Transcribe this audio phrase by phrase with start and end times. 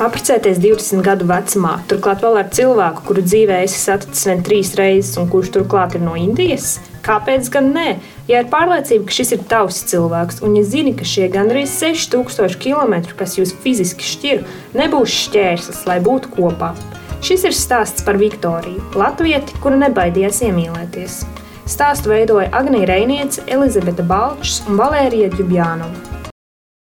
[0.00, 5.18] Apprecēties 20 gadu vecumā, turklāt vēl ar cilvēku, kuru dzīvē esi saticis vien trīs reizes,
[5.20, 6.78] un kurš turklāt ir no Indijas?
[7.04, 7.98] Kāpēc gan nē?
[8.30, 12.56] Ja ir pārliecība, ka šis ir tavs cilvēks, un ja zini, ka šie gandrīz 6000
[12.62, 14.40] km, kas jūs fiziski šķir,
[14.80, 16.72] nebūs šķērslis, lai būtu kopā.
[17.20, 21.20] Šis ir stāsts par Viktoriju, latvieti, kura nebaidījās iemīlēties.
[21.68, 26.24] Stāstu veidoja Agnija Reiniece, Elizabete Balčs un Valērija Džubjānova.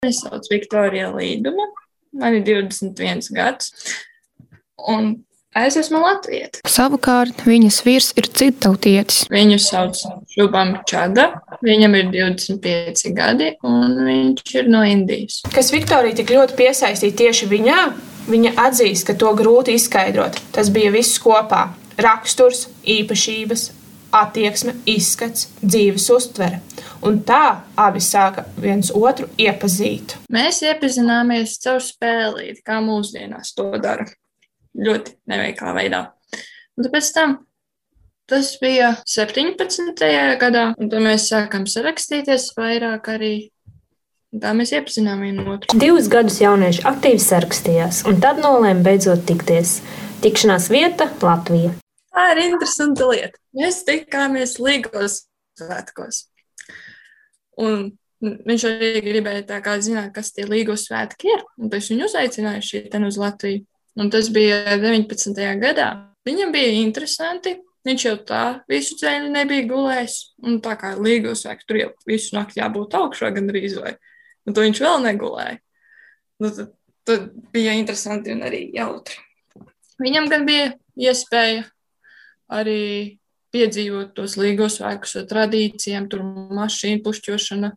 [0.03, 1.71] Es sauc Viktorija Līduma,
[2.19, 3.73] man ir 21 gads.
[4.89, 5.14] Un
[5.55, 6.59] Es esmu Latvijas.
[6.67, 9.21] Savukārt viņas vīrs ir citautietis.
[9.31, 10.00] Viņu sauc
[10.32, 11.29] Šubam Čada.
[11.63, 15.45] Viņam ir 25 gadi, un viņš ir no Indijas.
[15.55, 17.79] Kas Viktorija tik ļoti piesaistīja tieši viņā,
[18.27, 20.41] viņa atzīst, ka to grūti izskaidrot.
[20.57, 21.69] Tas bija viss kopā-
[22.08, 23.69] raksturs, īpašības,
[24.14, 26.61] attieksme, izskats, dzīves uztvere.
[27.05, 30.17] Un tā abi sāka viens otru iepazīt.
[30.32, 34.06] Mēs iepazināmies caur spēlīti, kā mūsdienās to dara.
[34.75, 36.05] Ļoti neveiklā veidā.
[36.78, 37.36] Un pēc tam
[38.30, 40.00] tas bija 17.
[40.41, 43.34] gadā, un tad mēs sākām sarakstīties vairāk arī.
[44.34, 45.78] Tā mēs iepazinām vienu otru.
[45.78, 49.77] Divus gadus jaunieši aktīvi sarakstījās, un tad nolēma beidzot tikties.
[50.25, 51.77] Tikšanās vieta- Latvija.
[52.14, 53.40] Tā ir interesanta lieta.
[53.58, 55.24] Mēs tikāmies Līgos
[55.58, 56.20] svētkos.
[57.58, 57.88] Un
[58.22, 61.42] viņš arī gribēja kā, zināt, kas tie Līgos svētki ir.
[61.74, 63.64] Es viņu uzaicināju šeit uz Latviju.
[63.98, 65.42] Un tas bija 19.
[65.62, 65.90] gadā.
[66.26, 67.58] Viņam bija interesanti.
[67.84, 70.16] Viņš jau tā visu ceļu nebija gulējis.
[70.46, 73.96] Un tā kā Līgos svētki tur jau visu nakti jābūt augšā gandrīz vai.
[74.46, 75.58] Un to viņš vēl negulēja.
[76.40, 76.72] Nu, tad,
[77.06, 79.18] tad bija interesanti un arī jautri.
[80.02, 81.66] Viņam gan bija iespēja
[82.53, 83.19] arī
[83.55, 87.70] piedzīvot tos līgos svētkus ar tradīcijām, tur mašīnu pušķošana,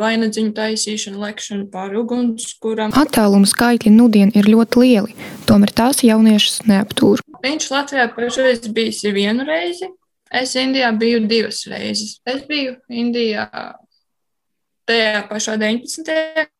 [0.00, 2.94] vainadziņu taisīšana, lekšana pāri ugunskuram.
[2.96, 5.16] Attāluma skaitļi nudien ir ļoti lieli,
[5.48, 7.20] tomēr tās jauniešus neaptūr.
[7.44, 9.90] Viņš Latvijā pašreiz bijis vienu reizi,
[10.32, 12.16] es Indijā biju divas reizes.
[12.24, 13.50] Es biju Indijā
[14.88, 16.08] tajā pašā 19.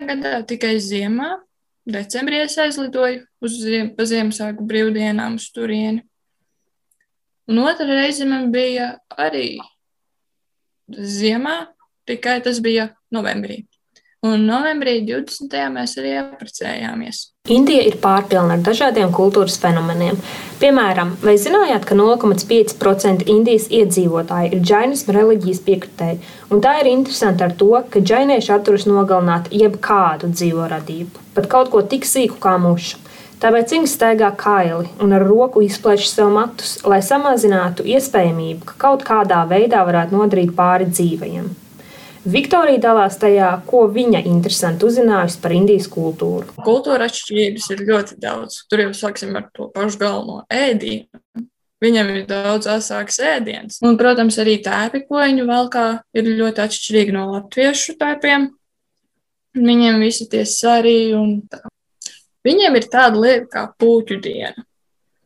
[0.04, 1.38] gadā, tikai ziemā.
[1.90, 6.04] Decembrī es aizlidoju uz ziem, Ziemassvētku brīvdienām uz turieni.
[7.48, 9.58] Un otra reize man bija arī
[10.90, 11.70] ziemā,
[12.06, 13.64] tikai tas bija novembrī.
[14.20, 15.54] Un novembrī 20.
[15.72, 17.22] mēs arī apprecējāmies.
[17.48, 20.18] Indija ir pārpilna ar dažādiem kultūras fenomeniem.
[20.60, 26.20] Piemēram, vai zinājāt, ka 0,5% Indijas iedzīvotāji ir džainismu reliģijas piekritēji?
[26.52, 31.72] Un tā ir interesanti ar to, ka džainieši atturas nogalināt jebkādu dzīvo radību, pat kaut
[31.72, 33.00] ko tik sīku kā mušu.
[33.40, 39.04] Tāpēc viņi staigā kaili un ar roku izplēš sev matus, lai samazinātu iespējamību, ka kaut
[39.08, 41.46] kādā veidā varētu nodarīt pāri dzīvajiem.
[42.28, 46.52] Viktorija dalās tajā, ko viņa interesanti uzzinājusi par Indijas kultūru.
[46.66, 48.60] Kultūra atšķirības ir ļoti daudz.
[48.68, 51.08] Tur jau sāksim ar to pašu galveno ēdienu.
[51.80, 53.80] Viņam ir daudz asāks ēdiens.
[53.80, 58.50] Un, protams, arī tēpi, ko viņi valkā, ir ļoti atšķirīgi no latviešu tēpiem.
[59.56, 61.64] Viņiem visi tie sarī un tā.
[62.46, 64.64] Viņiem ir tāda lieta kā puķu diena.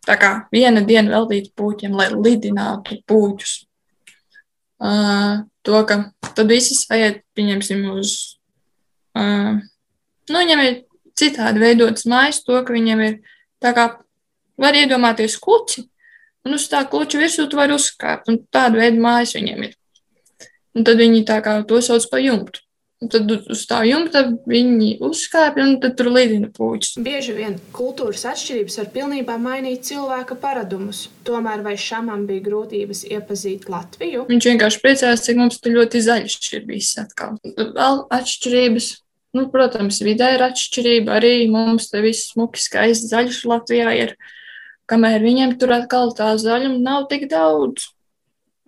[0.05, 3.55] Tā kā viena diena veltīta puķiem, lai lidinātu puķus.
[4.85, 6.01] Uh, to, ka
[6.35, 8.11] tad visi aiziet, pieņemsim, uz.
[9.17, 9.63] Uh,
[10.29, 10.75] nu, viņam ir
[11.17, 13.17] citādi veidotas mājas, to, ka viņam ir
[13.63, 13.87] tā kā
[14.61, 15.87] var iedomāties kuci,
[16.45, 19.79] un uz tā kuča virsū tu vari uzkāpt, tāda veida mājas viņiem ir.
[20.75, 22.61] Un tad viņi tā kā to sauc par jumtu.
[23.03, 26.95] Tad uz tā jumta viņi uzkāpja un tur lidina puķis.
[27.05, 31.09] Bieži vien kultūras atšķirības var pilnībā mainīt cilvēka paradumus.
[31.27, 34.29] Tomēr vai šāmam bija grūtības iepazīt Latviju?
[34.31, 37.37] Viņš vienkārši priecājās, cik mums tur ļoti zaļš ir bijis atkal.
[37.59, 38.91] Vēl atšķirības.
[39.35, 41.19] Nu, protams, vidē ir atšķirība.
[41.19, 44.17] Arī mums te viss smuki, skaisti zaļš Latvijā ir.
[44.89, 47.91] Kamēr viņiem tur atkal tā zaļuma nav tik daudz.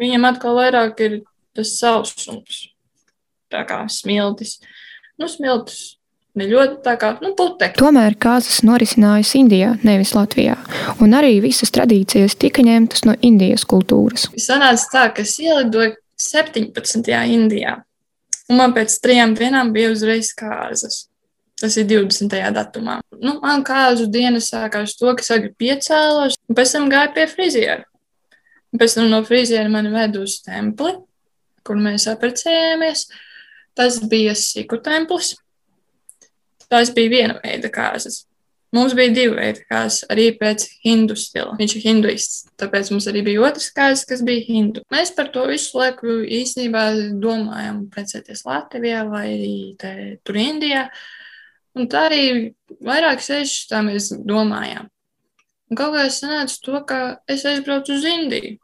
[0.03, 1.21] Viņam atkal vairāk ir
[1.57, 2.67] tas sausums
[3.53, 4.59] tā kā smiltis.
[5.21, 5.97] Nu, smiltis
[6.37, 7.81] ne ļoti tā kā nu, putekļi.
[7.81, 10.57] Tomēr kāzas norisinājās Indijā, nevis Latvijā,
[11.03, 14.29] un arī visas tradīcijas tika ņemtas no Indijas kultūras.
[14.41, 17.13] Sanāca tā, ka es ielidoju 17.
[17.33, 17.79] Indijā,
[18.51, 21.07] un man pēc trijām dienām bija uzreiz kāzas.
[21.57, 22.35] Tas ir 20.
[22.53, 22.99] datumā.
[23.17, 27.25] Nu, man kāzu diena sākās to, ka es agri piecēlos, un pēc tam gāju pie
[27.31, 27.87] friziera.
[28.75, 30.93] Un pēc tam no friziera mani ved uz templi,
[31.65, 33.07] kur mēs apprecējāmies.
[33.77, 35.35] Tas bija Siku templis.
[36.71, 38.25] Tas bija viena veida kāzas.
[38.75, 41.55] Mums bija divi veidi kāzas, arī pēc hindu stila.
[41.57, 44.83] Viņš ir hinduists, tāpēc mums arī bija otrs kāzas, kas bija hindu.
[44.93, 46.83] Mēs par to visu laiku īstenībā
[47.23, 49.93] domājam precēties Latvijā vai arī te,
[50.27, 50.89] tur Indijā.
[51.79, 52.23] Un tā arī
[52.85, 54.91] vairāk sešas tā mēs domājām.
[55.71, 57.01] Un kaut kā es sanācu to, ka
[57.31, 58.57] es aizbraucu uz Indiju.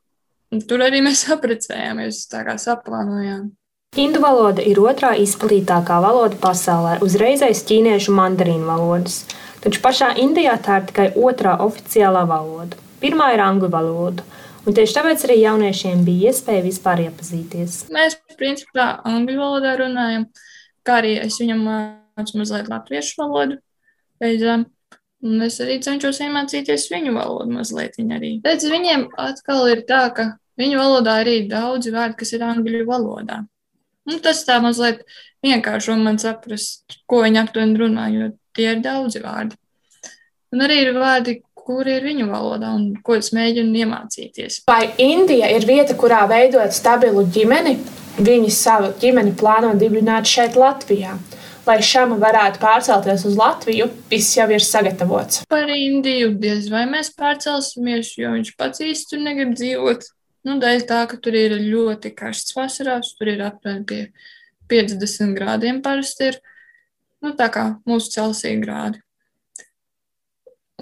[0.52, 3.48] Un tur arī mēs apprecējāmies, tā kā saplānojām.
[3.92, 9.18] Indu valoda ir otrā izplatītākā valoda pasaulē, uzreiz aiz ķīniešu mandarīnu valodas.
[9.60, 12.78] Taču pašā Indijā tā ir tikai otrā oficiālā valoda.
[13.02, 14.24] Pirmā ir angļu valoda.
[14.64, 17.76] Un tieši tāpēc arī jauniešiem bija iespēja vispār iepazīties.
[17.92, 20.24] Mēs, principā, angļu valodā runājam,
[20.88, 23.60] kā arī es viņam mācu mazliet latviešu valodu
[24.24, 24.70] beidzām.
[25.20, 28.38] Un es arī cenšos iemācīties viņu valodu mazliet arī.
[28.40, 32.86] Redz, viņiem atkal ir tā, ka viņu valodā arī ir daudzi vārdi, kas ir angļu
[32.88, 33.44] valodā.
[34.10, 35.04] Un tas tā mazliet
[35.44, 39.58] vienkāršo man saprast, ko viņi aptuveni runā, jo tie ir daudzi vārdi.
[40.52, 44.62] Un arī ir vārdi, kur ir viņu valodā un ko es mēģinu iemācīties.
[44.68, 47.76] Vai Indija ir vieta, kurā veidot stabilu ģimeni?
[48.22, 51.14] Viņi savu ģimeni plāno dibināt šeit, Latvijā.
[51.62, 55.44] Lai šāma varētu pārcelties uz Latviju, viss jau ir sagatavots.
[55.48, 60.10] Par Indiju diez vai mēs pārcelsimies, jo viņš pats īsti negrib dzīvot.
[60.46, 64.00] Nu, dēļ tā, ka tur ir ļoti karsts vasarās, tur ir aptuveni pie
[64.72, 66.38] 50 grādiem parasti ir.
[67.22, 68.98] Nu, tā kā mūsu Celsija grādi.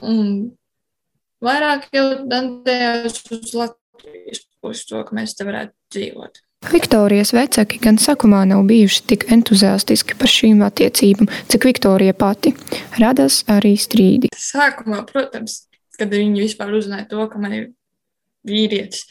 [0.01, 0.53] Un
[1.45, 6.41] vairāk jau dantējās uz Latvijas pusi to, ka mēs te varētu dzīvot.
[6.71, 12.53] Viktorijas vecāki gan sākumā nav bijuši tik entuziastiski par šīm attiecībām, cik Viktorija pati.
[13.01, 14.33] Radās arī strīdi.
[14.37, 15.63] Sākumā, protams,
[15.97, 17.65] kad viņi vispār uzzināja to, ka man ir
[18.49, 19.07] vīrietis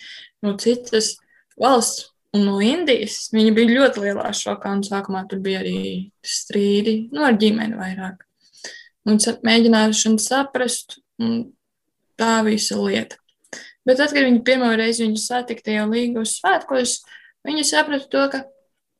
[0.45, 1.15] no citas
[1.59, 4.73] valsts un no Indijas, viņi bija ļoti lielā šokā.
[4.77, 5.79] Un sākumā tur bija arī
[6.25, 8.21] strīdi, nu, ar ģimeni vairāk.
[9.09, 10.99] Un mēģināšana saprast,
[12.19, 13.17] tā visa lieta.
[13.87, 16.99] Bet tad, kad viņi pirmo reizi viņu satika tajā līgos svētkos,
[17.47, 18.41] viņi saprata to, ka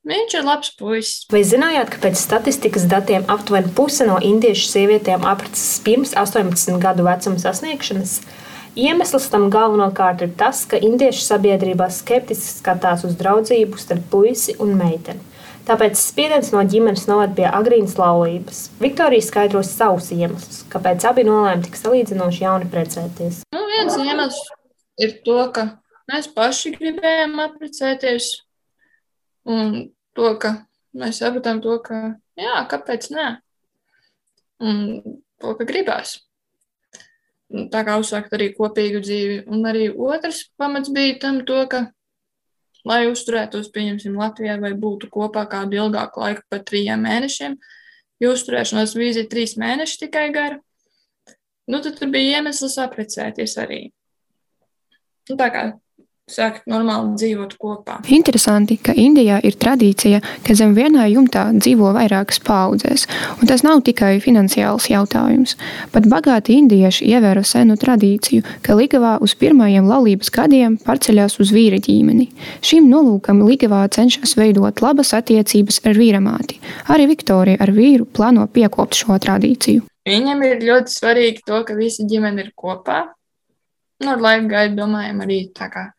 [0.09, 1.27] viņš ir labs puisis.
[1.29, 7.05] Vai zinājāt, ka pēc statistikas datiem aptuveni puse no indiešu sievietēm apprecas pirms 18 gadu
[7.05, 8.15] vecuma sasniegšanas?
[8.79, 14.75] Iemesls tam galvenokārt ir tas, ka indiešu sabiedrībā skeptiski skatās uz draudzību starp puisi un
[14.79, 15.25] meiteni.
[15.67, 18.61] Tāpēc spiediens no ģimenes noved pie agrīnas laulības.
[18.81, 23.41] Viktorija skaidros savus iemeslus, kāpēc abi nolēma tik salīdzinoši jauni precēties.
[23.53, 24.39] Nu, viens iemesls
[25.03, 25.67] ir to, ka
[26.09, 28.31] mēs paši gribējām apprecēties,
[29.49, 29.75] un
[30.15, 30.55] to, ka
[30.97, 32.01] mēs sapratām to, ka
[32.39, 33.27] jā, kāpēc nē,
[34.63, 36.17] un to, ka gribās.
[37.49, 39.39] Tā kā uzsākt arī kopīgu dzīvi.
[39.49, 41.87] Un arī otrs pamats bija tam, to, ka
[42.87, 47.57] lai uzturētos, pieņemsim, Latvijā vai būtu kopā kādu ilgāku laiku, pat trījiem mēnešiem.
[48.19, 50.59] Jo uzturēšanās vīzija trīs mēneši tikai gara.
[51.69, 53.81] Nu, tad tur bija iemesls apprecēties arī.
[55.29, 55.63] Nu, tā kā
[56.29, 57.99] sākt normāli dzīvot kopā.
[58.13, 63.07] Interesanti, ka Indijā ir tradīcija, ka zem vienā jumtā dzīvo vairākas paudzes,
[63.39, 65.55] un tas nav tikai finansiāls jautājums.
[65.93, 71.81] Pat bagāti indieši ievēro senu tradīciju, ka Ligavā uz pirmajiem laulības gadiem pārceļās uz vīra
[71.83, 72.29] ģimeni.
[72.65, 76.59] Šim nolūkam Ligavā cenšas veidot labas attiecības ar vīramāti.
[76.93, 79.85] Arī Viktorija ar vīru plāno piekopt šo tradīciju.
[80.09, 83.03] Viņam ir ļoti svarīgi to, ka visa ģimene ir kopā.
[83.99, 85.89] Nu, ar laiku gaidu domājam arī tā kā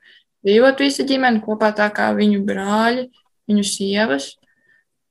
[0.46, 3.08] dzīvot visa ģimene kopā, tā kā viņu brāļi,
[3.50, 4.32] viņu sievas,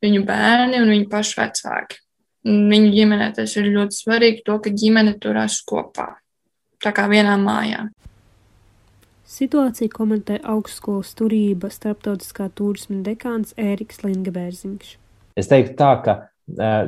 [0.04, 2.02] viņu bērni un viņu pašu vecāki.
[2.48, 6.14] Viņu ģimenē tas ir ļoti svarīgi, to, ka ģimene turās kopā,
[6.80, 7.90] tā kā vienā mājā.
[9.30, 14.96] Situāciju komentē augstskolas turība starptautiskā turisma dekāns Ēriks Lingabērziņš.
[15.38, 16.16] Es teiktu tā, ka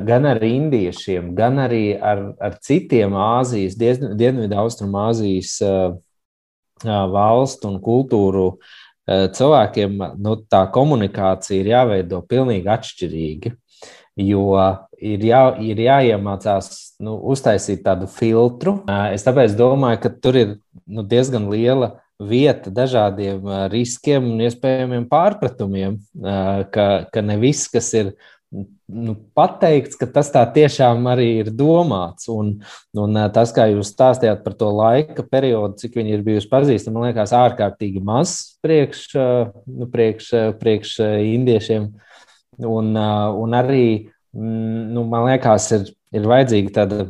[0.08, 5.54] gan ar indiešiem, gan arī ar, ar citiem Āzijas, Dienvidu Austrumāzijas
[6.84, 8.46] valstu un kultūru
[9.08, 13.52] cilvēkiem nu, tā komunikācija ir jāveido pilnīgi atšķirīgi.
[14.22, 14.44] Jo
[15.00, 16.68] ir, jā, ir jāiemācās
[17.02, 18.78] nu, uztaisīt tādu filtru.
[19.12, 20.54] Es tāpēc domāju, ka tur ir
[20.86, 25.96] nu, diezgan liela vieta dažādiem riskiem un iespējamiem pārpratumiem,
[26.74, 28.12] ka, ka ne viss, kas ir
[28.52, 32.28] nu, pateikts, ka tas tā tiešām arī ir domāts.
[32.32, 32.54] Un,
[32.98, 37.08] un tas, kā jūs stāstījāt par to laika periodu, cik viņi ir bijusi pazīstami, man
[37.08, 39.06] liekas, ārkārtīgi maz priekš,
[39.66, 40.98] nu, priekš, priekš
[41.32, 41.88] indiešiem.
[42.62, 43.86] Un, un arī,
[44.36, 47.06] nu, man liekas, ir, ir vajadzīga tāda,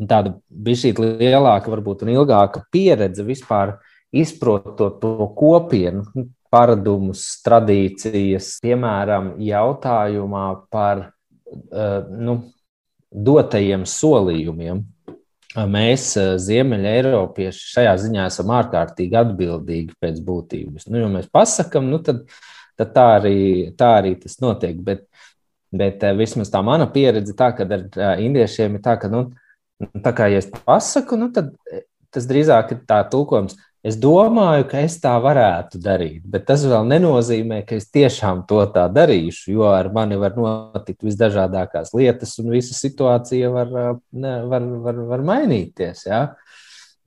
[0.00, 3.76] tāda bišķīt lielāka, varbūt, un ilgāka pieredze vispār
[4.16, 6.06] izprotot to kopienu
[6.56, 12.40] paradumus, tradīcijas, piemēram, jautājumā par eh, nu,
[13.12, 14.82] dotajiem solījumiem.
[15.72, 20.88] Mēs, eh, Ziemeļa Eiropieši, šajā ziņā esam ārkārtīgi atbildīgi pēc būtības.
[20.88, 22.24] Nu, ja mēs pasakām, nu, tad,
[22.80, 23.38] tad tā, arī,
[23.76, 24.80] tā arī tas notiek.
[24.84, 25.08] Bet
[25.76, 29.24] Bet vismaz tā mana pieredze, tā, kad ar indiešiem ir tā, ka, nu,
[30.00, 31.50] tā kā ja es pasaku, nu, tad
[32.14, 33.58] tas drīzāk ir tā tulkojums.
[33.86, 38.64] Es domāju, ka es tā varētu darīt, bet tas vēl nenozīmē, ka es tiešām to
[38.74, 43.70] tā darīšu, jo ar mani var notikt visdažādākās lietas, un visa situācija var,
[44.10, 46.02] var, var, var mainīties.
[46.08, 46.24] Ja?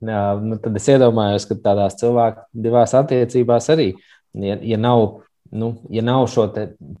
[0.00, 3.90] Jā, nu tad es iedomājos, ka tādās cilvēku divās attiecībās arī,
[4.32, 5.20] ja, ja nav,
[5.52, 6.48] nu, ja nav šo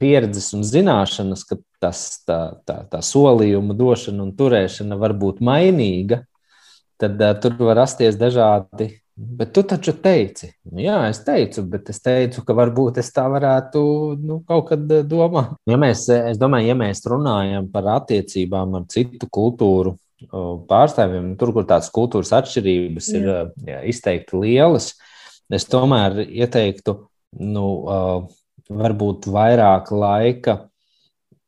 [0.02, 6.26] pieredzes un zināšanas, ka tas, tā, tā, tā solījuma došana un turēšana var būt mainīga,
[7.00, 11.90] tad uh, tur var rasties dažādi Bet tu taču teici, nu jā, es teicu, bet
[11.92, 13.82] es teicu, ka varbūt es tā varētu
[14.16, 15.58] nu, kaut kad eh, domāt.
[15.68, 19.98] Ja mēs, eh, es domāju, ja mēs runājam par attiecībām ar citu kultūru
[20.70, 23.20] pārstāvjiem, tur, kur tādas kultūras atšķirības jā.
[23.20, 23.28] ir
[23.68, 24.90] jā, izteikti lielas,
[25.52, 26.96] es tomēr ieteiktu,
[27.44, 27.68] nu,
[28.68, 30.58] varbūt vairāk laika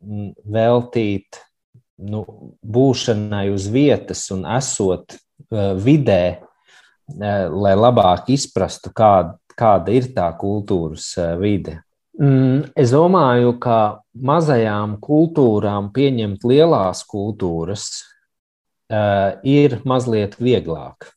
[0.05, 1.41] mm, veltīt
[2.05, 2.25] nu,
[2.65, 5.21] būšanai uz vietas un esot
[5.53, 6.25] vidē,
[7.09, 11.81] lai labāk izprastu, kāda, kāda ir tā kultūras vide.
[12.21, 17.89] Mm, es domāju, ka mazajām kultūrām pieņemt lielās kultūras
[19.49, 21.09] ir mazliet vieglāk.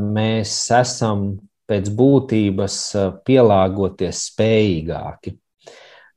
[0.00, 1.24] Mēs esam
[1.70, 2.76] pēc būtības
[3.26, 5.36] pielāgoties spējīgāki.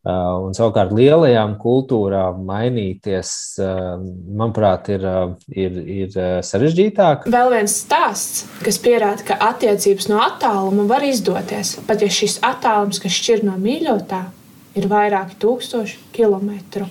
[0.03, 3.29] Uh, un savukārt lielajām kultūrām mainīties,
[3.63, 3.93] uh,
[4.36, 7.29] manuprāt, ir, uh, ir, ir sarežģītāk.
[7.31, 11.77] Vēl viens stāsts, kas pierāda, ka attiecības no attāluma var izdoties.
[11.88, 14.25] Pat ja šis attālums, kas šķir no mīļotā,
[14.75, 16.89] ir vairāki tūkstoši kilometru.